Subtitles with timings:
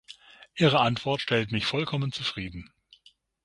[0.55, 2.71] Ihre Antwort stellt mich vollkommen zufrieden.